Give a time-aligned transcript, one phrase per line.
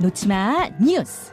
[0.00, 1.32] 놓지마 뉴스.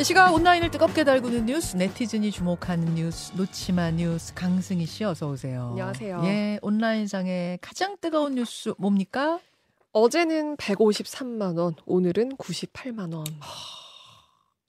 [0.00, 5.70] 이 시각 온라인을 뜨겁게 달구는 뉴스, 네티즌이 주목하는 뉴스, 놓지마 뉴스 강승희 씨 어서 오세요.
[5.70, 6.20] 안녕하세요.
[6.26, 9.40] 예, 온라인상의 가장 뜨거운 뉴스 뭡니까?
[9.90, 13.24] 어제는 153만 원, 오늘은 98만 원.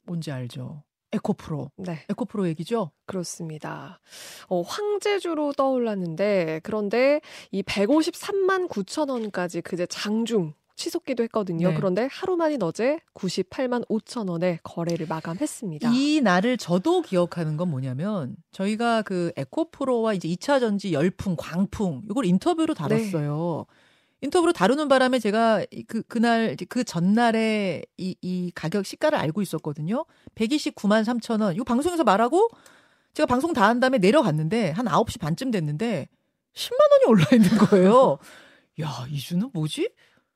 [0.02, 0.82] 뭔지 알죠?
[1.12, 1.70] 에코프로.
[1.78, 2.90] 네, 에코프로 얘기죠?
[3.06, 4.00] 그렇습니다.
[4.48, 11.70] 어, 황제주로 떠올랐는데 그런데 이 153만 9천 원까지 그제 장중 치솟기도 했거든요.
[11.70, 11.76] 네.
[11.76, 15.92] 그런데 하루 만인 어제 98만 5천 원에 거래를 마감했습니다.
[15.94, 22.26] 이 날을 저도 기억하는 건 뭐냐면 저희가 그 에코프로와 이제 2차 전지 열풍, 광풍 이걸
[22.26, 23.66] 인터뷰로 다뤘어요.
[24.22, 30.06] 인터뷰로 다루는 바람에 제가 그 그날 그 전날에 이, 이 가격 시가를 알고 있었거든요.
[30.36, 31.54] 129만 3천 원.
[31.56, 32.48] 이거 방송에서 말하고
[33.14, 36.08] 제가 방송 다 한 다음에 내려갔는데 한 9시 반쯤 됐는데
[36.56, 38.18] 10만 원이 올라 있는 거예요.
[38.82, 39.92] 야, 이주는 뭐지?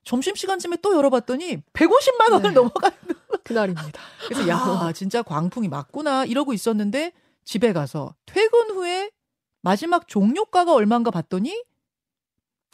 [0.07, 2.55] 점심시간쯤에 또 열어봤더니 150만 원을 네.
[2.55, 2.89] 넘어가
[3.43, 4.01] 그날입니다.
[4.27, 4.57] 그래서 야
[4.95, 7.11] 진짜 광풍이 맞구나 이러고 있었는데
[7.43, 9.11] 집에 가서 퇴근 후에
[9.61, 11.61] 마지막 종료가가 얼마인가 봤더니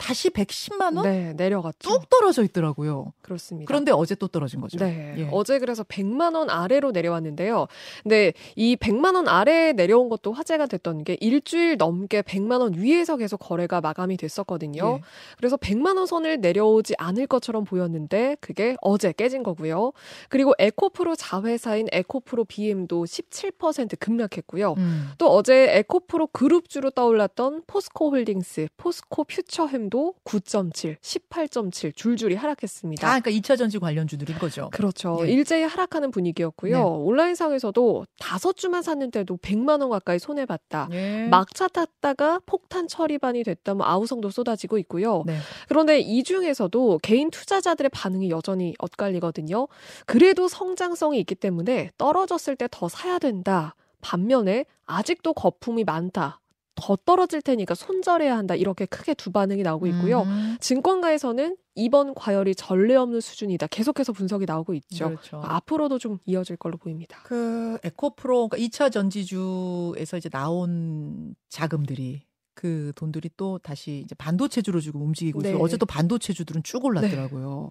[0.04, 1.88] 다시 110만 원 네, 내려갔죠.
[1.88, 3.14] 뚝 떨어져 있더라고요.
[3.22, 3.66] 그렇습니다.
[3.66, 4.76] 그런데 어제 또 떨어진 거죠.
[4.76, 5.14] 네.
[5.16, 5.28] 예.
[5.32, 7.68] 어제 그래서 100만 원 아래로 내려왔는데요.
[8.02, 13.16] 근데 이 100만 원 아래에 내려온 것도 화제가 됐던 게 일주일 넘게 100만 원 위에서
[13.16, 14.98] 계속 거래가 마감이 됐었거든요.
[14.98, 15.02] 예.
[15.38, 19.94] 그래서 100만 원 선을 내려오지 않을 것처럼 보였는데 그게 어제 깨진 거고요.
[20.28, 24.74] 그리고 에코프로 자회사인 에코프로 BM도 17% 급락했고요.
[24.76, 25.08] 음.
[25.16, 33.06] 또 어제 에코프로 그룹주로 떠올랐던 포스코 홀딩스, 포스코 퓨처엠도 9.7, 18.7 줄줄이 하락했습니다.
[33.06, 34.68] 아, 그러니까 2차 전지 관련 주들인 거죠.
[34.72, 35.18] 그렇죠.
[35.22, 35.30] 예.
[35.30, 36.76] 일제히 하락하는 분위기였고요.
[36.76, 36.82] 네.
[36.82, 40.88] 온라인상에서도 다섯 주만 샀는데도 100만 원 가까이 손해 봤다.
[40.92, 41.28] 예.
[41.30, 43.74] 막차 탔다가 폭탄 처리반이 됐다.
[43.74, 45.22] 뭐 아우성도 쏟아지고 있고요.
[45.26, 45.38] 네.
[45.68, 49.68] 그런데 이 중에서도 개인 투자자들의 반응이 여전히 엇갈리거든요.
[50.06, 53.76] 그래도 성장성이 있기 때문에 떨어졌을 때 더 사야 된다.
[54.00, 56.40] 반면에 아직도 거품이 많다.
[56.76, 58.54] 더 떨어질 테니까 손절해야 한다.
[58.54, 60.22] 이렇게 크게 두 반응이 나오고 있고요.
[60.22, 60.56] 음.
[60.60, 63.68] 증권가에서는 이번 과열이 전례 없는 수준이다.
[63.68, 65.06] 계속해서 분석이 나오고 있죠.
[65.10, 65.40] 그렇죠.
[65.44, 67.20] 앞으로도 좀 이어질 걸로 보입니다.
[67.24, 72.22] 그 에코프로 그러니까 2차 전지주에서 이제 나온 자금들이
[72.54, 75.56] 그 돈들이 또 다시 이제 반도체주로 지금 움직이고 있어요.
[75.56, 75.60] 네.
[75.62, 77.70] 어제 또 반도체주들은 쭉 올랐더라고요.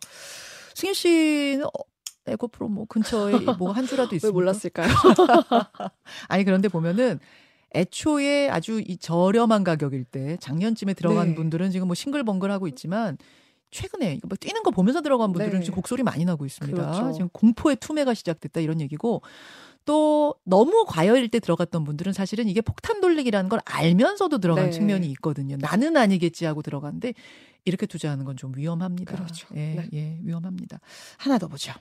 [0.75, 1.69] 승현 씨는 어,
[2.25, 4.33] 에코프로 뭐 근처에 뭐 한 주라도 왜 있습니까?
[4.33, 4.87] 몰랐을까요?
[6.29, 7.19] 아니 그런데 보면은
[7.73, 11.35] 애초에 아주 이 저렴한 가격일 때 작년쯤에 들어간 네.
[11.35, 13.17] 분들은 지금 뭐 싱글벙글하고 있지만
[13.71, 15.65] 최근에 이거 뭐 뛰는 거 보면서 들어간 분들은 네.
[15.65, 16.75] 지금 곡소리 많이 나고 있습니다.
[16.91, 17.11] 그렇죠.
[17.13, 19.23] 지금 공포의 투매가 시작됐다 이런 얘기고
[19.85, 24.71] 또 너무 과열일 때 들어갔던 분들은 사실은 이게 폭탄 돌리기라는 걸 알면서도 들어간 네.
[24.71, 25.57] 측면이 있거든요.
[25.59, 27.13] 나는 아니겠지 하고 들어갔는데
[27.65, 29.15] 이렇게 투자하는 건 좀 위험합니다.
[29.15, 29.47] 그렇죠.
[29.55, 29.89] 예, 네.
[29.93, 30.79] 예, 위험합니다.
[31.17, 31.73] 하나 더 보죠.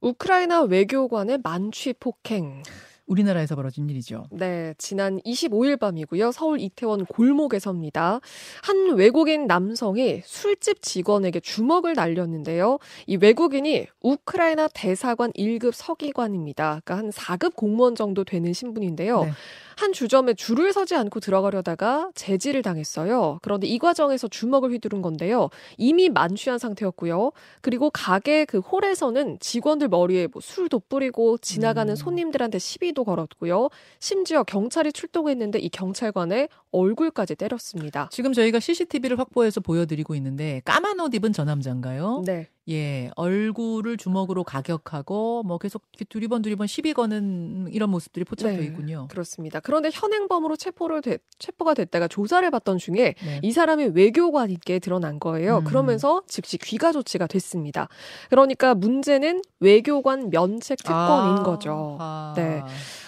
[0.00, 2.62] 우크라이나 외교관의 만취 폭행.
[3.06, 4.26] 우리나라에서 벌어진 일이죠.
[4.30, 6.32] 네, 지난 25일 밤이고요.
[6.32, 8.20] 서울 이태원 골목에서입니다.
[8.62, 12.78] 한 외국인 남성이 술집 직원에게 주먹을 날렸는데요.
[13.06, 16.80] 이 외국인이 우크라이나 대사관 1급 서기관입니다.
[16.84, 19.24] 그러니까 한 4급 공무원 정도 되는 신분인데요.
[19.24, 19.30] 네.
[19.76, 23.38] 한 주점에 줄을 서지 않고 들어가려다가 제지를 당했어요.
[23.42, 25.50] 그런데 이 과정에서 주먹을 휘두른 건데요.
[25.76, 27.32] 이미 만취한 상태였고요.
[27.60, 31.94] 그리고 가게 그 홀에서는 직원들 머리에 뭐 술도 뿌리고 지나가는 음.
[31.94, 33.68] 손님들한테 시비 도 걸었고요.
[34.00, 38.08] 심지어 경찰이 출동했는데 이 경찰관의 얼굴까지 때렸습니다.
[38.10, 42.22] 지금 저희가 CCTV를 확보해서 보여드리고 있는데 까만 옷 입은 저 남자인가요?
[42.24, 42.48] 네.
[42.68, 49.06] 예, 얼굴을 주먹으로 가격하고 뭐 계속 두리번 두리번 시비 거는 이런 모습들이 포착되어 네, 있군요.
[49.08, 49.60] 그렇습니다.
[49.60, 53.40] 그런데 현행범으로 체포를 돼- 체포가 됐다가 조사를 받던 중에 네.
[53.42, 55.58] 이 사람이 외교관인게 드러난 거예요.
[55.58, 55.64] 음.
[55.64, 57.88] 그러면서 즉시 귀가 조치가 됐습니다.
[58.30, 61.96] 그러니까 문제는 외교관 면책 특권인 아, 거죠.
[62.00, 62.32] 아.
[62.36, 62.62] 네.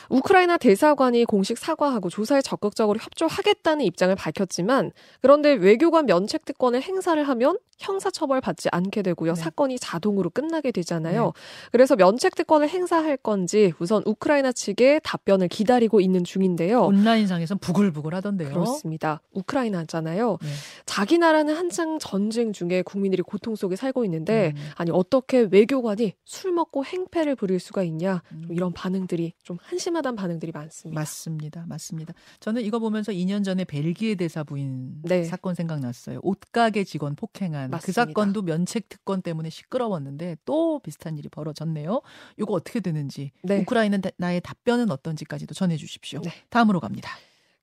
[0.08, 7.58] 우크라이나 대사관이 공식 사과하고 조사에 적극적으로 협조하겠다는 입장을 밝혔지만 그런데 외교관 면책 특권을 행사를 하면
[7.78, 9.34] 형사 처벌 받지 않게 되고요.
[9.34, 9.40] 네.
[9.40, 11.32] 사건이 자동으로 끝나게 되잖아요.
[11.70, 16.82] 그래서 면책 특권을 행사할 건지 우선 우크라이나 측의 답변을 기다리고 있는 중인데요.
[16.82, 18.50] 온라인상에선 부글부글 하던데요.
[18.50, 19.20] 그렇습니다.
[19.32, 20.38] 우크라이나잖아요.
[20.42, 20.48] 네.
[20.86, 24.70] 자기 나라는 한창 전쟁 중에 국민들이 고통 속에 살고 있는데 음.
[24.76, 28.56] 아니 어떻게 외교관이 술 먹고 행패를 부릴 수가 있냐 좀 음.
[28.56, 30.98] 이런 반응들이 좀 한심 하다는 반응들이 많습니다.
[30.98, 31.64] 맞습니다.
[31.68, 32.14] 맞습니다.
[32.40, 35.24] 저는 이거 보면서 2년 전에 벨기에 대사 부인 네.
[35.24, 36.20] 사건 생각났어요.
[36.22, 38.06] 옷가게 직원 폭행한 그 맞습니다.
[38.06, 42.00] 사건도 면책 특권 때문에 시끄러웠는데 또 비슷한 일이 벌어졌네요.
[42.38, 43.60] 이거 어떻게 되는지 네.
[43.60, 46.20] 우크라이나의 답변은 어떤지까지도 전해 주십시오.
[46.22, 46.30] 네.
[46.48, 47.10] 다음으로 갑니다.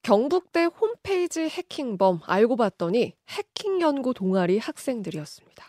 [0.03, 5.65] 경북대 홈페이지 해킹범 알고 봤더니 해킹 연구 동아리 학생들이었습니다.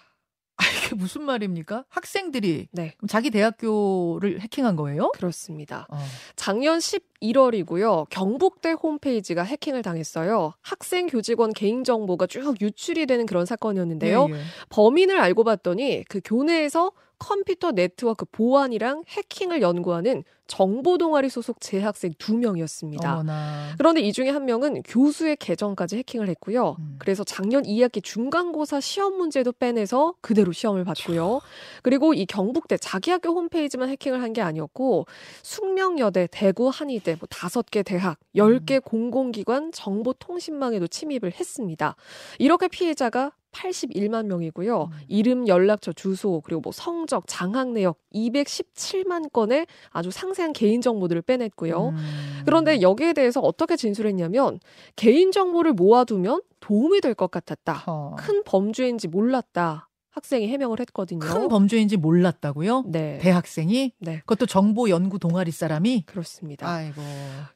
[0.86, 1.84] 이게 무슨 말입니까?
[1.88, 2.94] 학생들이 네.
[3.08, 5.10] 자기 대학교를 해킹한 거예요?
[5.14, 5.86] 그렇습니다.
[5.90, 5.98] 어.
[6.36, 8.08] 작년 11월이고요.
[8.10, 10.54] 경북대 홈페이지가 해킹을 당했어요.
[10.62, 14.28] 학생 교직원 개인 정보가 쭉 유출이 되는 그런 사건이었는데요.
[14.30, 14.40] 예, 예.
[14.70, 22.36] 범인을 알고 봤더니 그 교내에서 컴퓨터 네트워크 보안이랑 해킹을 연구하는 정보 동아리 소속 재학생 두
[22.36, 23.14] 명이었습니다.
[23.14, 23.74] 어머나.
[23.78, 26.76] 그런데 이 중에 한 명은 교수의 계정까지 해킹을 했고요.
[26.78, 26.96] 음.
[27.00, 31.40] 그래서 작년 2학기 중간고사 시험 문제도 빼내서 그대로 시험을 봤고요.
[31.82, 35.06] 그리고 이 경북대 자기 학교 홈페이지만 해킹을 한 게 아니었고
[35.42, 41.96] 숙명여대, 대구 한의대 뭐 다섯 개 대학, 열개 공공기관 정보통신망에도 침입을 했습니다.
[42.38, 44.82] 이렇게 피해자가 81만 명이고요.
[44.92, 44.98] 음.
[45.08, 51.88] 이름, 연락처, 주소, 그리고 뭐 성적, 장학 내역 217만 건의 아주 상세한 개인 정보들을 빼냈고요.
[51.88, 52.42] 음.
[52.44, 54.60] 그런데 여기에 대해서 어떻게 진술했냐면
[54.96, 57.84] 개인 정보를 모아두면 도움이 될 것 같았다.
[57.86, 58.14] 어.
[58.18, 59.88] 큰 범죄인지 몰랐다.
[60.16, 61.20] 학생이 해명을 했거든요.
[61.20, 62.84] 큰 범죄인지 몰랐다고요?
[62.86, 63.18] 네.
[63.18, 63.92] 대학생이?
[63.98, 64.20] 네.
[64.20, 66.04] 그것도 정보 연구 동아리 사람이?
[66.06, 66.66] 그렇습니다.
[66.66, 67.02] 아이고.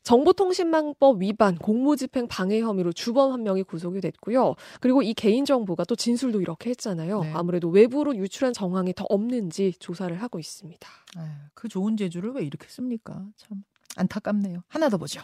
[0.03, 4.57] 정보통신망법 위반, 공무집행 방해 혐의로 주범 한 명이 구속이 됐고요.
[4.81, 7.23] 그리고 이 개인 정보가 또 진술도 이렇게 했잖아요.
[7.23, 7.33] 네.
[7.33, 10.87] 아무래도 외부로 유출한 정황이 더 없는지 조사를 하고 있습니다.
[11.17, 13.25] 아유, 그 좋은 재주를 왜 이렇게 씁니까?
[13.39, 13.65] 참
[13.97, 14.65] 안타깝네요.
[14.69, 15.23] 하나 더 보죠.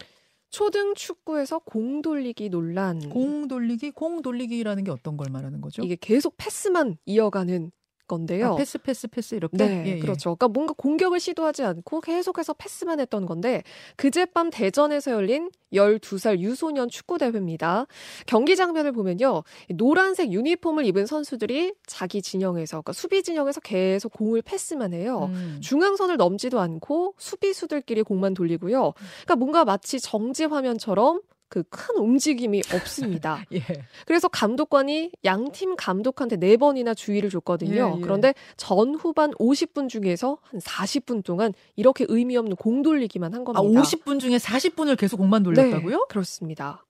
[0.57, 3.11] 초등 축구에서 공 돌리기 논란.
[3.11, 5.83] 공 돌리기, 공 돌리기라는 게 어떤 걸 말하는 거죠?
[5.83, 7.71] 이게 계속 패스만 이어가는
[8.07, 8.53] 건데요.
[8.53, 9.57] 아, 패스, 패스, 패스 이렇게.
[9.57, 9.99] 네, 예, 예.
[9.99, 10.37] 그렇죠.
[10.37, 13.63] 그러니까 뭔가 공격을 시도하지 않고 계속해서 패스만 했던 건데
[13.97, 17.87] 그제밤 대전에서 열린 12살 유소년 축구 대회입니다.
[18.27, 19.43] 경기 장면을 보면요.
[19.69, 25.31] 이 노란색 유니폼을 입은 선수들이 자기 진영에서 그러니까 수비 진영에서 계속 공을 패스만 해요.
[25.33, 25.59] 음.
[25.63, 28.93] 중앙선을 넘지도 않고 수비수들끼리 공만 돌리고요.
[28.97, 33.45] 그러니까 뭔가 마치 정지 화면처럼 그 큰 움직임이 없습니다.
[33.53, 33.61] 예.
[34.07, 37.93] 그래서 감독관이 양팀 감독한테 네 번이나 주의를 줬거든요.
[37.95, 38.01] 예, 예.
[38.03, 43.45] 그런데 전 후반 50분 중에서 한 40분 동안 이렇게 의미 없는 공 돌리기만 한 아,
[43.45, 43.81] 겁니다.
[43.83, 45.97] 50분 중에 40분을 계속 공만 돌렸다고요?
[45.97, 46.85] 네, 그렇습니다.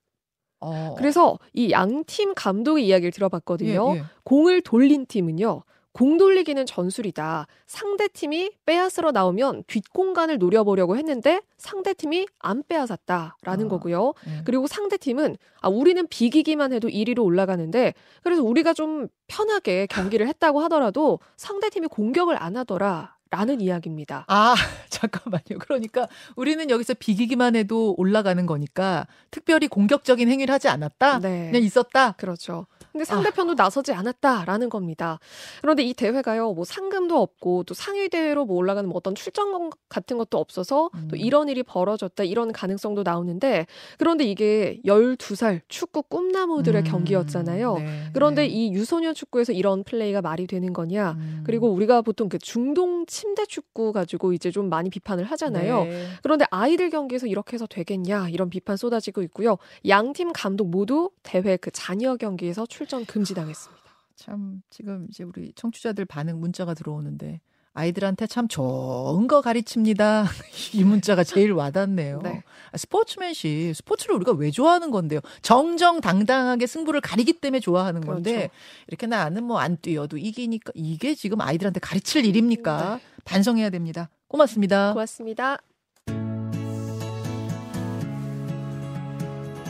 [0.60, 0.94] 어.
[0.96, 3.94] 그래서 이 양 팀 감독의 이야기를 들어봤거든요.
[3.94, 4.04] 예, 예.
[4.24, 5.62] 공을 돌린 팀은요.
[5.96, 7.46] 공 돌리기는 전술이다.
[7.66, 14.12] 상대 팀이 빼앗으러 나오면 뒷공간을 노려보려고 했는데 상대 팀이 안 빼앗았다라는 아, 거고요.
[14.26, 14.42] 예.
[14.44, 20.60] 그리고 상대 팀은 아 우리는 비기기만 해도 1위로 올라가는데 그래서 우리가 좀 편하게 경기를 했다고
[20.64, 24.26] 하더라도 상대 팀이 공격을 안 하더라 라는 이야기입니다.
[24.28, 24.54] 아,
[24.90, 25.58] 잠깐만요.
[25.60, 31.20] 그러니까 우리는 여기서 비기기만 해도 올라가는 거니까 특별히 공격적인 행위를 하지 않았다?
[31.20, 31.48] 네.
[31.50, 32.12] 그냥 있었다?
[32.12, 32.66] 그렇죠.
[32.96, 35.20] 근데 상대편도 나서지 않았다라는 겁니다.
[35.60, 40.18] 그런데 이 대회가요, 뭐 상금도 없고 또 상위 대회로 뭐 올라가는 뭐 어떤 출전 같은
[40.18, 41.08] 것도 없어서 음.
[41.10, 43.66] 또 이런 일이 벌어졌다 이런 가능성도 나오는데
[43.98, 47.74] 그런데 이게 12살 축구 꿈나무들의 음, 경기였잖아요.
[47.78, 48.48] 네, 그런데 네.
[48.48, 51.12] 이 유소년 축구에서 이런 플레이가 말이 되는 거냐?
[51.12, 51.42] 음.
[51.44, 55.84] 그리고 우리가 보통 그 중동 침대 축구 가지고 이제 좀 많이 비판을 하잖아요.
[55.84, 56.06] 네.
[56.22, 59.58] 그런데 아이들 경기에서 이렇게 해서 되겠냐 이런 비판 쏟아지고 있고요.
[59.86, 63.82] 양 팀 감독 모두 대회 그 자녀 경기에서 출전 금지당했습니다.
[64.16, 67.40] 참 지금 이제 우리 청취자들 반응 문자가 들어오는데
[67.74, 70.24] 아이들한테 참 좋은 거 가르칩니다.
[70.72, 72.20] 이 문자가 제일 와닿네요.
[72.22, 72.42] 네.
[72.72, 75.20] 아, 스포츠맨십, 스포츠를 우리가 왜 좋아하는 건데요?
[75.42, 78.52] 정정당당하게 승부를 가리기 때문에 좋아하는 건데 그렇죠.
[78.88, 82.98] 이렇게 나는 뭐 안 뛰어도 이기니까 이게 지금 아이들한테 가르칠 일입니까?
[83.26, 84.08] 반성해야 됩니다.
[84.28, 84.92] 고맙습니다.
[84.92, 85.58] 고맙습니다.